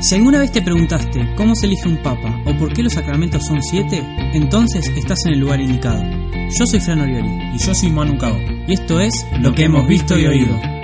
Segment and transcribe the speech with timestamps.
[0.00, 3.44] Si alguna vez te preguntaste cómo se elige un papa o por qué los sacramentos
[3.46, 6.02] son siete, entonces estás en el lugar indicado.
[6.58, 8.38] Yo soy Fran Orioli Y yo soy Manu Cabo.
[8.66, 10.79] y esto es Lo que hemos visto y oído.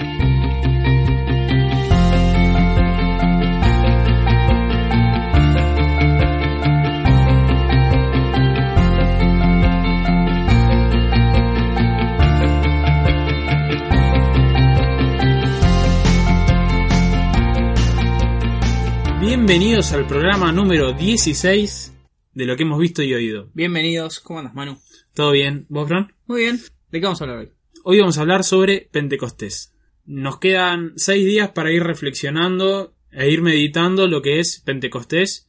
[19.27, 21.93] Bienvenidos al programa número 16
[22.33, 23.51] de lo que hemos visto y oído.
[23.55, 24.79] Bienvenidos, ¿cómo andas, Manu?
[25.15, 25.67] ¿Todo bien?
[25.69, 25.91] ¿Vos?
[26.29, 26.61] Muy bien.
[26.93, 27.53] ¿De qué vamos a hablar hoy?
[27.83, 29.75] Hoy vamos a hablar sobre Pentecostés.
[30.05, 35.49] Nos quedan seis días para ir reflexionando e ir meditando lo que es Pentecostés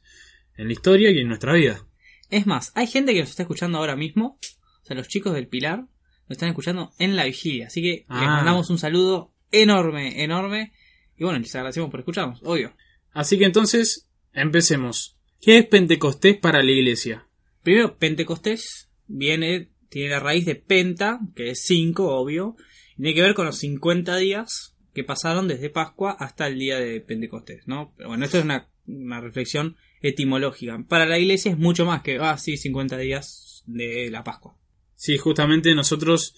[0.56, 1.86] en la historia y en nuestra vida.
[2.32, 4.40] Es más, hay gente que nos está escuchando ahora mismo,
[4.82, 8.06] o sea, los chicos del Pilar nos están escuchando en la vigilia, así que les
[8.10, 8.38] Ah.
[8.38, 10.74] mandamos un saludo enorme, enorme,
[11.16, 12.74] y bueno, les agradecemos por escucharnos, obvio.
[13.12, 15.18] Así que entonces, empecemos.
[15.42, 17.28] ¿Qué es Pentecostés para la iglesia?
[17.64, 22.56] Primero, Pentecostés viene, tiene la raíz de Penta, que es 5, obvio,
[22.94, 26.80] y tiene que ver con los 50 días que pasaron desde Pascua hasta el día
[26.80, 27.94] de Pentecostés, ¿no?
[27.98, 30.84] Pero bueno, esto es una, una reflexión etimológica.
[30.88, 34.58] Para la iglesia es mucho más que, ah, sí, 50 días de la Pascua.
[34.96, 36.34] Sí, justamente nosotros,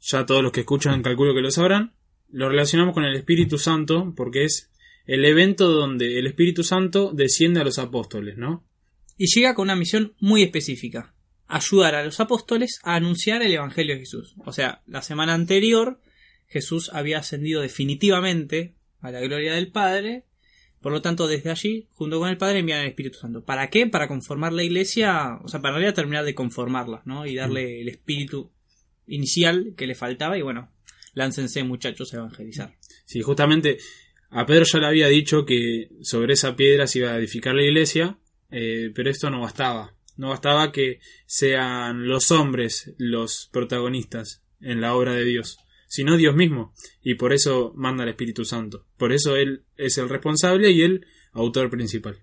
[0.00, 1.94] ya todos los que escuchan calculo que lo sabrán,
[2.28, 4.70] lo relacionamos con el Espíritu Santo porque es
[5.06, 8.64] el evento donde el Espíritu Santo desciende a los apóstoles, ¿no?
[9.16, 11.14] Y llega con una misión muy específica.
[11.46, 14.34] Ayudar a los apóstoles a anunciar el Evangelio de Jesús.
[14.44, 16.00] O sea, la semana anterior
[16.46, 20.24] Jesús había ascendido definitivamente a la gloria del Padre.
[20.80, 23.44] Por lo tanto, desde allí, junto con el Padre, envían el Espíritu Santo.
[23.44, 23.86] ¿Para qué?
[23.86, 27.26] Para conformar la iglesia, o sea, para realidad terminar de conformarla, ¿no?
[27.26, 28.50] Y darle el espíritu
[29.06, 30.38] inicial que le faltaba.
[30.38, 30.72] Y bueno,
[31.14, 32.76] láncense muchachos a evangelizar.
[33.04, 33.78] Sí, justamente
[34.30, 37.64] a Pedro ya le había dicho que sobre esa piedra se iba a edificar la
[37.64, 38.18] iglesia,
[38.50, 39.96] eh, pero esto no bastaba.
[40.16, 45.58] No bastaba que sean los hombres los protagonistas en la obra de Dios,
[45.88, 46.74] sino Dios mismo.
[47.02, 48.86] Y por eso manda el Espíritu Santo.
[48.96, 52.18] Por eso Él es el responsable y el autor principal.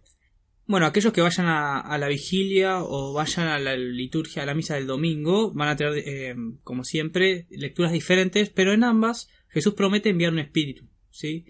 [0.65, 4.53] Bueno, aquellos que vayan a, a la vigilia o vayan a la liturgia, a la
[4.53, 9.73] misa del domingo, van a tener, eh, como siempre, lecturas diferentes, pero en ambas Jesús
[9.75, 10.85] promete enviar un espíritu,
[11.17, 11.45] ¿sí?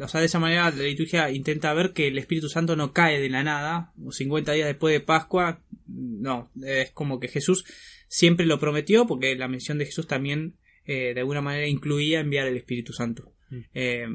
[0.00, 3.20] O sea, de esa manera la liturgia intenta ver que el Espíritu Santo no cae
[3.20, 7.64] de la nada, o 50 días después de Pascua, no, es como que Jesús
[8.08, 12.48] siempre lo prometió, porque la mención de Jesús también eh, de alguna manera incluía enviar
[12.48, 13.32] el Espíritu Santo.
[13.50, 13.60] Mm.
[13.74, 14.06] Eh,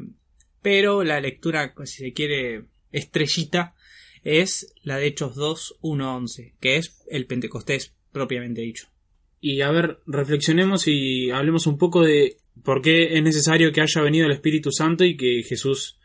[0.61, 3.75] pero la lectura, si se quiere, estrellita,
[4.23, 8.89] es la de Hechos 2, 1, 11, que es el Pentecostés propiamente dicho.
[9.39, 14.01] Y a ver, reflexionemos y hablemos un poco de por qué es necesario que haya
[14.01, 15.97] venido el Espíritu Santo y que Jesús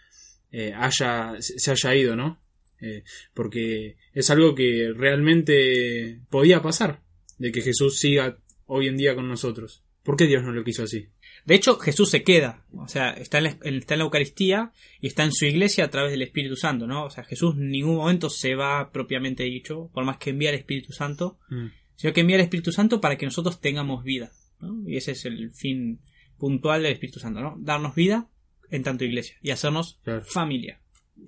[0.51, 2.41] eh, haya, se haya ido, ¿no?
[2.81, 7.01] Eh, porque es algo que realmente podía pasar,
[7.39, 9.83] de que Jesús siga hoy en día con nosotros.
[10.03, 11.09] ¿Por qué Dios no lo quiso así?
[11.45, 15.09] De hecho, Jesús se queda, o sea, está en, la, está en la Eucaristía y
[15.09, 17.05] está en su iglesia a través del Espíritu Santo, ¿no?
[17.05, 20.57] O sea, Jesús en ningún momento se va propiamente dicho, por más que envía el
[20.57, 21.67] Espíritu Santo, Mm.
[21.97, 24.89] sino que envía el Espíritu Santo para que nosotros tengamos vida, ¿no?
[24.89, 26.01] Y ese es el fin
[26.43, 27.55] puntual del Espíritu Santo, ¿no?
[27.61, 28.29] Darnos vida
[28.69, 30.25] en tanto iglesia y hacernos Claro.
[30.25, 30.81] familia.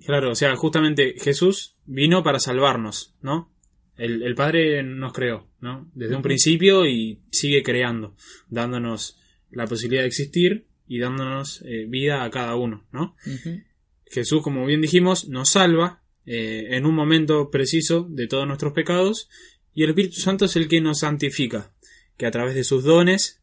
[0.05, 3.49] Claro, o sea, justamente Jesús vino para salvarnos, ¿no?
[3.95, 5.89] El, el Padre nos creó, ¿no?
[5.93, 8.17] Desde un principio y sigue creando,
[8.49, 9.17] dándonos
[9.51, 13.15] la posibilidad de existir y dándonos eh, vida a cada uno, ¿no?
[14.07, 19.29] Jesús, como bien dijimos, nos salva eh, en un momento preciso de todos nuestros pecados
[19.73, 21.71] y el Espíritu Santo es el que nos santifica,
[22.17, 23.41] que a través de sus dones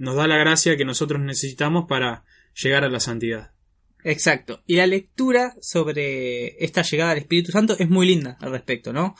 [0.00, 2.24] nos da la gracia que nosotros necesitamos para
[2.54, 3.52] llegar a la santidad.
[4.02, 4.62] Exacto.
[4.66, 9.14] Y la lectura sobre esta llegada del Espíritu Santo es muy linda al respecto, ¿no?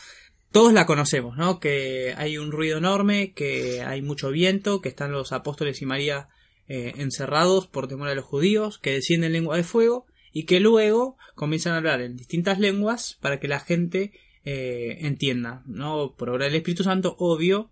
[0.50, 1.60] Todos la conocemos, ¿no?
[1.60, 6.30] Que hay un ruido enorme, que hay mucho viento, que están los apóstoles y María
[6.66, 11.18] eh, encerrados por temor a los judíos, que descienden lengua de fuego y que luego
[11.34, 14.12] comienzan a hablar en distintas lenguas para que la gente
[14.46, 16.14] eh, entienda, ¿no?
[16.16, 17.70] Por obra del Espíritu Santo, obvio,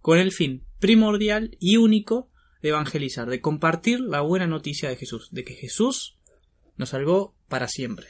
[0.00, 2.27] con el fin primordial y único
[2.62, 6.16] de evangelizar, de compartir la buena noticia de Jesús, de que Jesús
[6.76, 8.08] nos salvó para siempre.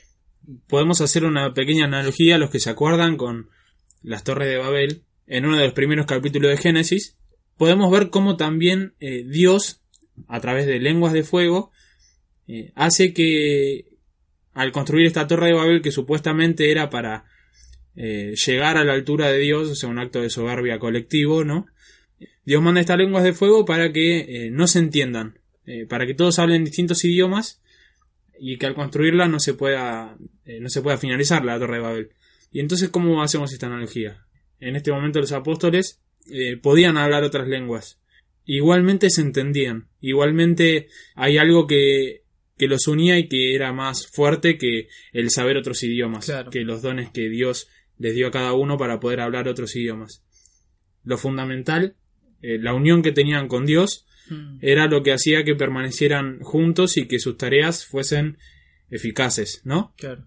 [0.66, 3.50] podemos hacer una pequeña analogía a los que se acuerdan con
[4.02, 5.02] las torres de Babel.
[5.26, 7.18] En uno de los primeros capítulos de Génesis,
[7.58, 9.82] podemos ver cómo también eh, Dios,
[10.26, 11.70] a través de lenguas de fuego,
[12.46, 13.98] eh, hace que
[14.54, 17.26] al construir esta torre de Babel, que supuestamente era para
[17.94, 21.66] eh, llegar a la altura de Dios, o sea, un acto de soberbia colectivo, ¿no?
[22.48, 26.14] Dios manda estas lenguas de fuego para que eh, no se entiendan, eh, para que
[26.14, 27.60] todos hablen distintos idiomas
[28.40, 30.16] y que al construirla no se pueda,
[30.46, 32.10] eh, no se pueda finalizar la Torre de Babel.
[32.50, 34.24] Y entonces, ¿cómo hacemos esta analogía?
[34.60, 36.00] En este momento los apóstoles
[36.62, 38.00] podían hablar otras lenguas.
[38.46, 39.88] Igualmente se entendían.
[40.00, 42.22] Igualmente hay algo que,
[42.56, 46.24] que los unía y que era más fuerte que el saber otros idiomas.
[46.24, 46.50] Claro.
[46.50, 47.68] Que los dones que Dios
[47.98, 50.24] les dio a cada uno para poder hablar otros idiomas.
[51.04, 51.94] Lo fundamental,
[52.42, 54.58] eh, la unión que tenían con Dios, Mm.
[54.60, 58.36] era lo que hacía que permanecieran juntos y que sus tareas fuesen
[58.90, 59.94] eficaces, ¿no?
[59.96, 60.26] Claro.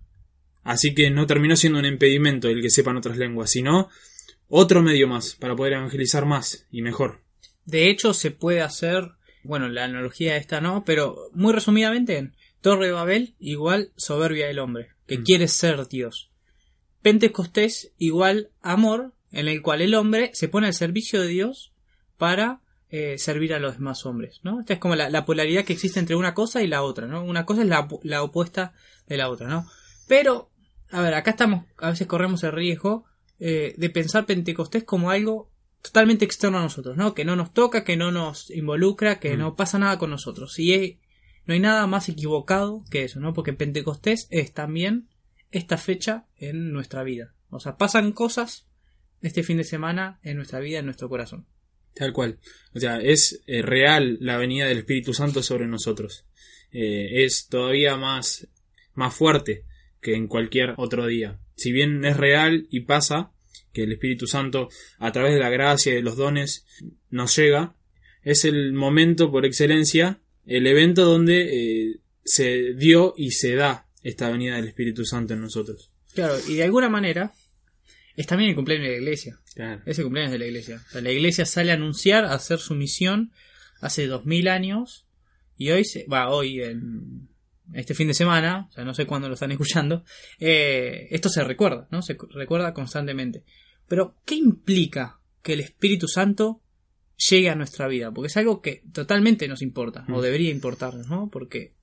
[0.64, 3.90] Así que no terminó siendo un impedimento el que sepan otras lenguas, sino
[4.48, 7.22] otro medio más para poder evangelizar más y mejor.
[7.66, 9.12] De hecho, se puede hacer,
[9.44, 14.58] bueno, la analogía esta no, pero muy resumidamente en Torre de Babel igual soberbia del
[14.60, 15.24] hombre, que Mm.
[15.24, 16.32] quiere ser Dios.
[17.02, 21.71] Pentecostés igual amor, en el cual el hombre se pone al servicio de Dios
[22.22, 24.60] para eh, servir a los demás hombres, ¿no?
[24.60, 27.24] Esta es como la, la polaridad que existe entre una cosa y la otra, ¿no?
[27.24, 28.74] Una cosa es la, opu- la opuesta
[29.08, 29.68] de la otra, ¿no?
[30.08, 30.52] Pero,
[30.92, 33.06] a ver, acá estamos, a veces corremos el riesgo
[33.40, 35.50] eh, de pensar Pentecostés como algo
[35.82, 37.16] totalmente externo a nosotros, ¿no?
[37.16, 39.40] Que no nos toca, que no nos involucra, que Mm.
[39.40, 40.60] no pasa nada con nosotros.
[40.60, 40.98] Y es-
[41.48, 43.34] no hay nada más equivocado que eso, ¿no?
[43.34, 45.08] Porque Pentecostés es también
[45.50, 47.34] esta fecha en nuestra vida.
[47.50, 48.68] O sea, pasan cosas
[49.24, 51.48] este fin de semana en nuestra vida, en nuestro corazón.
[51.94, 52.40] Tal cual.
[52.74, 56.26] O sea, es eh, real la venida del Espíritu Santo sobre nosotros.
[56.72, 58.48] Eh, es todavía más,
[58.94, 59.66] más fuerte
[60.02, 61.40] que en cualquier otro día.
[61.56, 63.32] Si bien es real y pasa
[63.74, 66.66] que el Espíritu Santo, a través de la gracia y de los dones,
[67.10, 67.76] nos llega,
[68.24, 74.30] es el momento por excelencia, el evento donde eh, se dio y se da esta
[74.30, 75.92] venida del Espíritu Santo en nosotros.
[76.14, 77.32] Claro, y de alguna manera
[78.16, 79.40] es también el cumpleaños de la iglesia.
[79.56, 79.82] Claro.
[79.86, 80.82] Es el cumpleaños de la iglesia.
[80.88, 83.32] O sea, la iglesia sale a anunciar, a hacer su misión
[83.80, 85.06] hace dos mil años
[85.58, 87.30] y hoy, se, va, hoy, en
[87.74, 90.04] este fin de semana, o sea, no sé cuándo lo están escuchando,
[90.40, 92.02] eh, esto se recuerda, ¿no?
[92.02, 93.44] Se recuerda constantemente.
[93.88, 96.62] Pero, ¿qué implica que el Espíritu Santo
[97.30, 98.12] llegue a nuestra vida?
[98.12, 100.22] Porque es algo que totalmente nos importa, o Mm.
[100.22, 101.30] debería importarnos, ¿no?
[101.30, 101.74] Porque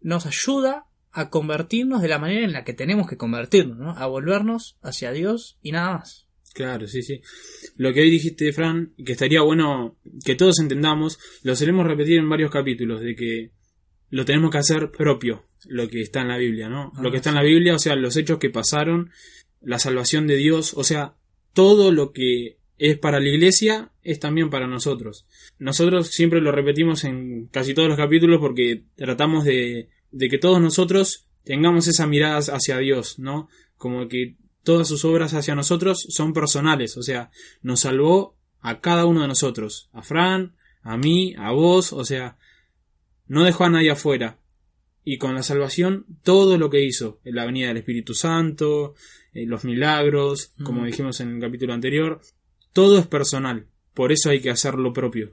[0.00, 3.90] nos ayuda a convertirnos de la manera en la que tenemos que convertirnos, ¿no?
[3.96, 6.26] A volvernos hacia Dios y nada más.
[6.54, 7.22] Claro, sí, sí.
[7.76, 12.28] Lo que hoy dijiste, Fran, que estaría bueno que todos entendamos, lo solemos repetir en
[12.28, 13.50] varios capítulos, de que
[14.10, 16.92] lo tenemos que hacer propio, lo que está en la Biblia, ¿no?
[16.94, 19.10] Ah, lo que está en la Biblia, o sea, los hechos que pasaron,
[19.60, 21.14] la salvación de Dios, o sea,
[21.54, 25.26] todo lo que es para la iglesia es también para nosotros.
[25.58, 30.60] Nosotros siempre lo repetimos en casi todos los capítulos porque tratamos de, de que todos
[30.60, 33.48] nosotros tengamos esa mirada hacia Dios, ¿no?
[33.76, 37.30] Como que todas sus obras hacia nosotros son personales, o sea,
[37.62, 42.36] nos salvó a cada uno de nosotros, a Fran, a mí, a vos, o sea,
[43.26, 44.38] no dejó a nadie afuera.
[45.02, 48.94] Y con la salvación, todo lo que hizo, en la venida del Espíritu Santo,
[49.32, 50.86] eh, los milagros, como Mm.
[50.86, 52.20] dijimos en el capítulo anterior,
[52.72, 55.32] todo es personal, por eso hay que hacer lo propio.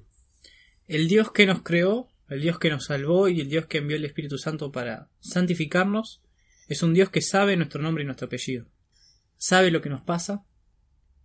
[0.88, 3.98] El Dios que nos creó, el Dios que nos salvó y el Dios que envió
[3.98, 6.22] el Espíritu Santo para santificarnos,
[6.68, 8.68] es un Dios que sabe nuestro nombre y nuestro apellido.
[9.38, 10.44] Sabe lo que nos pasa,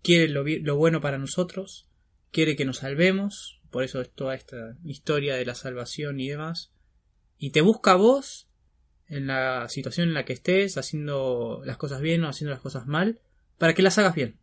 [0.02, 1.88] quiere lo, lo bueno para nosotros,
[2.30, 6.72] quiere que nos salvemos, por eso es toda esta historia de la salvación y demás.
[7.38, 8.48] Y te busca a vos
[9.08, 12.86] en la situación en la que estés, haciendo las cosas bien o haciendo las cosas
[12.86, 13.20] mal,
[13.58, 14.38] para que las hagas bien,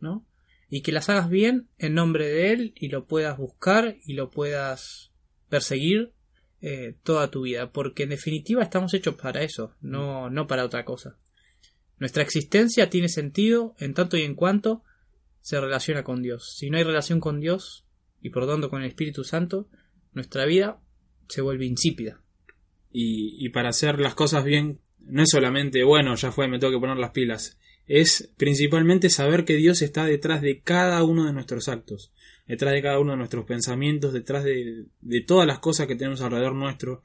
[0.00, 0.26] ¿no?
[0.70, 4.30] y que las hagas bien en nombre de él y lo puedas buscar y lo
[4.30, 5.09] puedas
[5.50, 6.12] perseguir
[6.62, 10.84] eh, toda tu vida porque en definitiva estamos hechos para eso no no para otra
[10.84, 11.18] cosa.
[11.98, 14.82] Nuestra existencia tiene sentido en tanto y en cuanto
[15.42, 16.54] se relaciona con Dios.
[16.56, 17.84] Si no hay relación con Dios
[18.22, 19.68] y por tanto con el Espíritu Santo
[20.12, 20.80] nuestra vida
[21.28, 22.20] se vuelve insípida.
[22.92, 26.72] Y, y para hacer las cosas bien, no es solamente, bueno, ya fue, me tengo
[26.72, 27.58] que poner las pilas.
[27.86, 32.12] Es principalmente saber que Dios está detrás de cada uno de nuestros actos,
[32.50, 34.86] detrás de cada uno de nuestros pensamientos, detrás de,
[35.24, 37.00] todas las cosas que tenemos alrededor nuestro.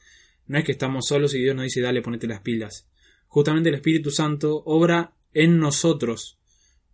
[0.48, 2.88] No es que estamos solos y Dios nos dice, dale, ponete las pilas.
[3.28, 6.40] Justamente el Espíritu Santo obra en nosotros.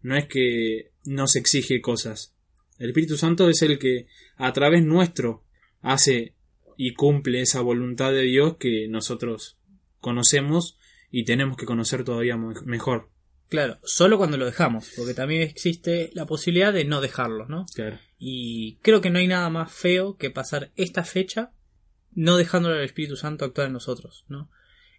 [0.01, 2.36] No es que nos exige cosas.
[2.77, 5.46] El Espíritu Santo es el que a través nuestro
[5.81, 6.34] hace
[6.75, 9.58] y cumple esa voluntad de Dios que nosotros
[10.01, 10.77] conocemos
[11.10, 13.11] y tenemos que conocer todavía mejor.
[13.51, 18.00] Claro solo cuando lo dejamos porque también existe la posibilidad de no dejarlo no Claro.
[18.24, 21.51] Y creo que no hay nada más feo que pasar esta fecha
[22.12, 24.51] no dejándole al Espíritu Santo actuar en nosotros, ¿no?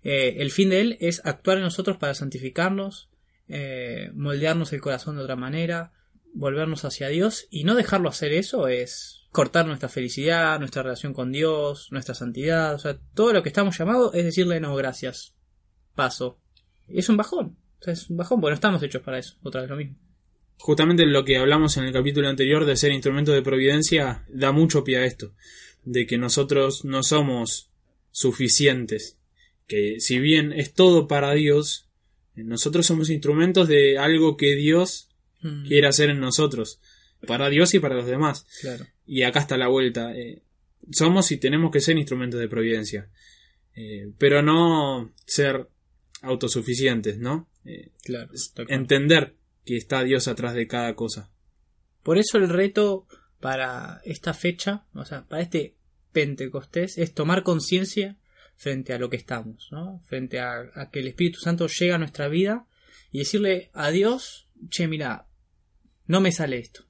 [0.02, 3.10] Eh, el fin de él es actuar en nosotros para santificarnos,
[3.48, 5.92] eh, moldearnos el corazón de otra manera,
[6.34, 11.30] volvernos hacia Dios y no dejarlo hacer eso es cortar nuestra felicidad, nuestra relación con
[11.30, 15.34] Dios, nuestra santidad, o sea, todo lo que estamos llamados es decirle no, gracias,
[15.94, 16.40] paso.
[16.88, 19.60] Es un bajón, o sea, es un bajón, porque no estamos hechos para eso, otra
[19.60, 19.96] vez lo mismo.
[20.56, 24.84] Justamente lo que hablamos en el capítulo anterior de ser instrumento de providencia da mucho
[24.84, 25.34] pie a esto,
[25.84, 27.68] de que nosotros no somos
[28.12, 29.18] suficientes,
[29.66, 31.88] que si bien es todo para Dios,
[32.34, 35.08] nosotros somos instrumentos de algo que Dios
[35.42, 36.80] Mm, quiere hacer en nosotros,
[37.26, 38.46] para Dios y para los demás.
[38.60, 38.86] Claro.
[39.06, 40.16] Y acá está la vuelta.
[40.16, 40.42] eh,
[40.90, 43.08] somos y tenemos que ser instrumentos de providencia,
[43.74, 45.68] eh, pero no ser
[46.22, 47.48] autosuficientes, ¿no?
[47.64, 48.30] Eh, Claro.
[48.68, 51.30] entender que está Dios atrás de cada cosa.
[52.02, 53.06] Por eso el reto
[53.40, 55.74] para esta fecha, o sea, para este
[56.12, 58.16] Pentecostés, es tomar conciencia
[58.56, 60.00] frente a lo que estamos, ¿no?
[60.06, 62.66] Frente a, a que el Espíritu Santo llega a nuestra vida
[63.10, 65.26] y decirle a Dios, che, mira,
[66.06, 66.84] no me sale esto,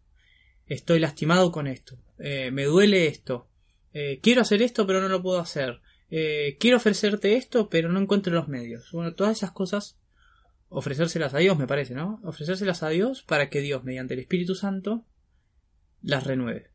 [0.67, 3.49] estoy lastimado con esto, eh, me duele esto,
[3.93, 8.01] eh, quiero hacer esto pero no lo puedo hacer, eh, quiero ofrecerte esto pero no
[8.01, 8.91] encuentro los medios.
[8.93, 9.99] Bueno, todas esas cosas
[10.73, 12.21] ofrecérselas a Dios, me parece, ¿no?
[12.25, 15.05] Ofrecérselas a Dios para que Dios, mediante el Espíritu Santo,
[16.01, 16.71] las renueve,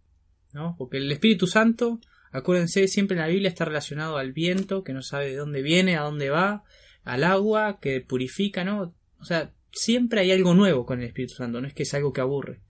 [0.53, 0.75] ¿no?
[0.77, 1.99] Porque el Espíritu Santo,
[2.31, 5.97] acuérdense, siempre en la Biblia está relacionado al viento, que no sabe de dónde viene,
[5.97, 6.63] a dónde va,
[7.03, 8.93] al agua, que purifica, ¿no?
[9.19, 12.13] O sea, siempre hay algo nuevo con el Espíritu Santo, no es que es algo
[12.13, 12.61] que aburre,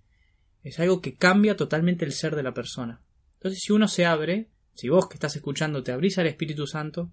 [0.63, 3.01] es algo que cambia totalmente el ser de la persona.
[3.33, 7.11] Entonces, si uno se abre, si vos que estás escuchando te abrís al Espíritu Santo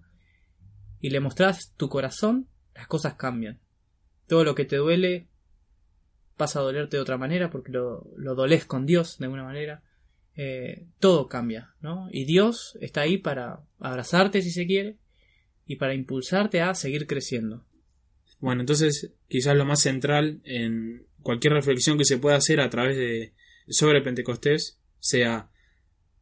[1.01, 3.59] y le mostrás tu corazón, las cosas cambian
[4.27, 5.27] todo lo que te duele
[6.37, 9.83] pasa a dolerte de otra manera porque lo, lo dolés con Dios de alguna manera.
[10.37, 12.09] Eh, todo cambia, ¿no?
[12.11, 14.97] Y Dios está ahí para abrazarte si se quiere
[15.65, 17.65] y para impulsarte a seguir creciendo.
[18.39, 22.97] Bueno, entonces quizás lo más central en cualquier reflexión que se pueda hacer a través
[22.97, 23.33] de
[23.67, 25.49] sobre Pentecostés sea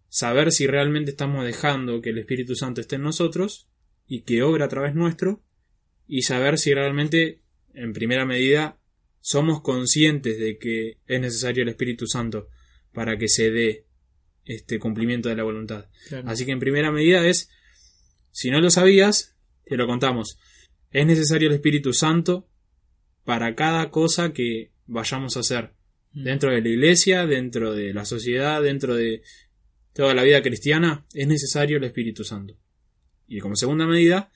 [0.10, 3.68] saber si realmente estamos dejando que el Espíritu Santo esté en nosotros
[4.08, 5.42] y que obra a través nuestro
[6.08, 7.42] y saber si realmente
[7.74, 8.80] en primera medida
[9.20, 12.50] somos conscientes de que es necesario el Espíritu Santo
[12.92, 13.86] para que se dé
[14.46, 15.88] este cumplimiento de la voluntad.
[16.10, 16.30] Claro.
[16.30, 17.50] Así que en primera medida es,
[18.32, 20.38] si no lo sabías, te lo contamos.
[20.92, 22.50] Es necesario el Espíritu Santo
[23.24, 25.74] para cada cosa que vayamos a hacer.
[26.12, 26.24] Mm.
[26.24, 29.24] Dentro de la iglesia, dentro de la sociedad, dentro de
[29.94, 32.58] toda la vida cristiana, es necesario el Espíritu Santo.
[33.28, 34.32] Y como segunda medida,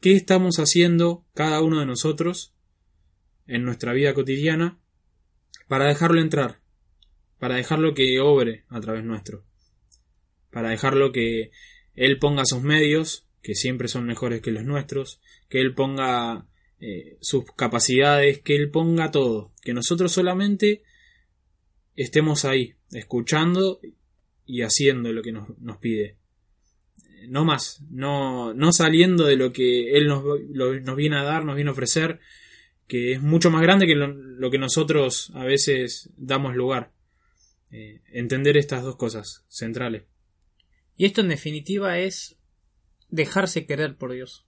[0.00, 2.53] ¿qué estamos haciendo cada uno de nosotros
[3.46, 4.78] en nuestra vida cotidiana
[5.68, 6.60] para dejarlo entrar?
[7.38, 9.44] Para dejarlo que obre a través nuestro.
[10.50, 11.50] Para dejarlo que
[11.94, 16.46] Él ponga sus medios, que siempre son mejores que los nuestros, que Él ponga
[16.80, 20.82] eh, sus capacidades, que Él ponga todo, que nosotros solamente
[21.96, 23.80] estemos ahí, escuchando
[24.46, 26.18] y haciendo lo que nos, nos pide.
[27.28, 31.54] No más, no, no saliendo de lo que Él nos, nos viene a dar, nos
[31.54, 32.20] viene a ofrecer,
[32.86, 36.92] que es mucho más grande que lo, que nosotros a veces damos lugar.
[37.70, 40.04] Eh, entender estas dos cosas centrales.
[40.96, 42.36] Y esto en definitiva es
[43.08, 44.46] dejarse querer por Dios.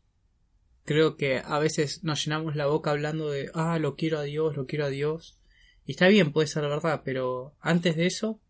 [0.85, 4.57] Creo que a veces nos llenamos la boca hablando de, ah, lo quiero a Dios,
[4.57, 5.41] lo quiero a Dios.
[5.85, 8.41] Y está bien, puede ser verdad, pero antes de eso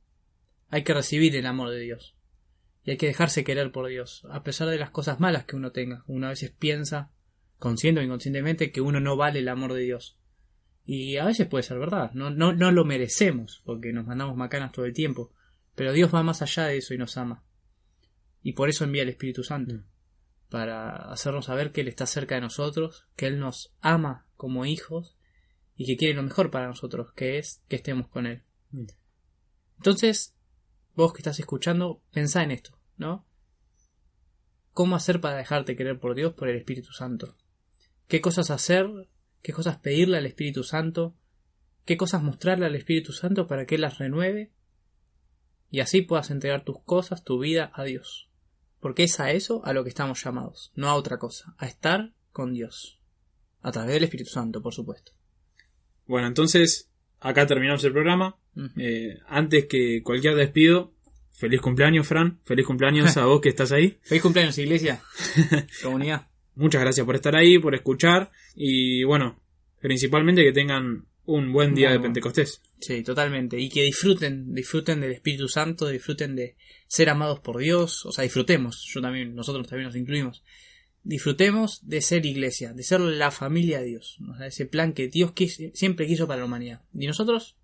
[0.69, 2.15] hay que recibir el amor de Dios.
[2.85, 5.73] Y hay que dejarse querer por Dios, a pesar de las cosas malas que uno
[5.73, 6.05] tenga.
[6.07, 7.11] Uno a veces piensa,
[7.59, 10.19] consciente o inconscientemente, que uno no vale el amor de Dios.
[10.85, 14.73] Y a veces puede ser verdad, no, no, no lo merecemos, porque nos mandamos macanas
[14.73, 15.33] todo el tiempo.
[15.75, 17.45] Pero Dios va más allá de eso y nos ama.
[18.43, 19.75] Y por eso envía el Espíritu Santo.
[19.75, 19.85] Mm.
[20.49, 25.17] Para hacernos saber que Él está cerca de nosotros, que Él nos ama como hijos
[25.75, 28.45] y que quiere lo mejor para nosotros, que es que estemos con Él.
[28.71, 28.87] Mm.
[29.79, 30.37] Entonces,
[30.95, 33.27] vos que estás escuchando, pensá en esto, ¿no?
[34.73, 37.37] ¿Cómo hacer para dejarte querer por Dios por el Espíritu Santo?
[38.09, 38.89] ¿Qué cosas hacer?
[39.43, 41.17] ¿Qué cosas pedirle al Espíritu Santo?
[41.85, 44.53] ¿Qué cosas mostrarle al Espíritu Santo para que Él las renueve?
[45.71, 48.29] Y así puedas entregar tus cosas, tu vida a Dios.
[48.81, 52.13] Porque es a eso a lo que estamos llamados, no a otra cosa, a estar
[52.33, 53.01] con Dios.
[53.63, 55.13] A través del Espíritu Santo, por supuesto.
[56.07, 58.39] Bueno, entonces, acá terminamos el programa.
[58.77, 60.95] Eh, antes que cualquier despido,
[61.33, 62.41] feliz cumpleaños, Fran.
[62.45, 63.99] Feliz cumpleaños a vos que estás ahí.
[64.03, 65.03] Feliz cumpleaños, iglesia.
[65.83, 66.29] Comunidad.
[66.57, 68.31] Muchas gracias por estar ahí, por escuchar.
[68.55, 69.41] Y bueno,
[69.81, 72.01] principalmente que tengan un buen día de.
[72.01, 72.61] Pentecostés.
[72.81, 73.59] Sí, totalmente.
[73.59, 76.57] Y que disfruten, disfruten del Espíritu Santo, disfruten de
[76.89, 78.05] ser amados por Dios.
[78.07, 78.85] O sea, disfrutemos.
[78.93, 80.43] Yo también, nosotros también nos incluimos.
[81.03, 84.19] Disfrutemos de ser iglesia, de ser la familia de Dios.
[84.29, 86.83] O sea, ese plan que Dios quis- siempre quiso para la humanidad.
[86.93, 87.57] Y nosotros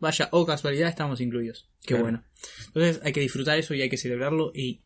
[0.00, 1.68] vaya o casualidad, estamos incluidos.
[1.82, 2.02] Qué Claro.
[2.04, 2.24] bueno.
[2.68, 4.80] Entonces hay que disfrutar eso y hay que celebrarlo y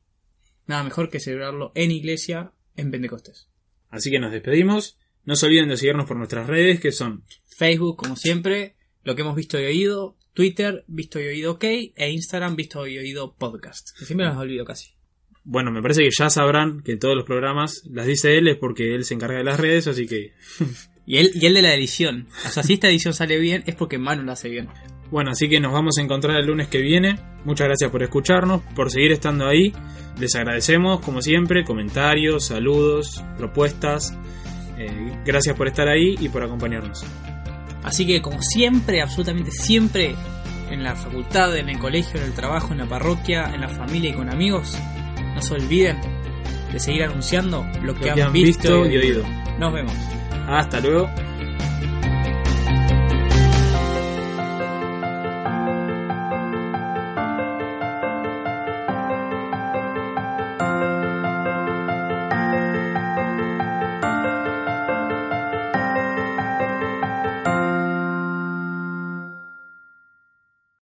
[0.66, 3.48] nada mejor que celebrarlo en iglesia en Pentecostés.
[3.88, 4.98] Así que nos despedimos.
[5.24, 9.22] No se olviden de seguirnos por nuestras redes, que son Facebook, como siempre, lo que
[9.22, 13.90] hemos visto y oído, Twitter, visto y oído ok, e Instagram, visto y oído podcast.
[13.98, 14.94] Que siempre nos olvido casi.
[15.44, 18.94] Bueno, me parece que ya sabrán que todos los programas las dice él es porque
[18.94, 20.32] él se encarga de las redes, así que
[21.06, 22.28] Y él, y él de la edición.
[22.46, 24.68] O sea, si esta edición sale bien, es porque Manu la hace bien.
[25.12, 27.18] Bueno, así que nos vamos a encontrar el lunes que viene.
[27.44, 29.70] Muchas gracias por escucharnos, por seguir estando ahí.
[30.18, 34.16] Les agradecemos, como siempre, comentarios, saludos, propuestas.
[34.78, 37.04] Eh, gracias por estar ahí y por acompañarnos.
[37.84, 40.14] Así que como siempre, absolutamente siempre,
[40.70, 44.12] en la facultad, en el colegio, en el trabajo, en la parroquia, en la familia
[44.12, 44.78] y con amigos,
[45.34, 45.98] no se olviden
[46.72, 49.24] de seguir anunciando lo que, Lo que han visto y oído.
[49.58, 49.92] Nos vemos.
[50.48, 51.10] Hasta luego.